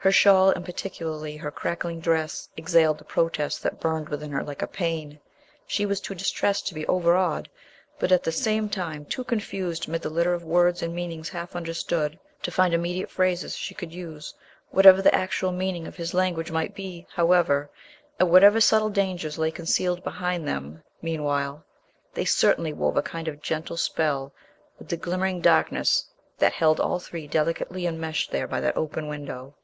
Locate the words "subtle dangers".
18.60-19.36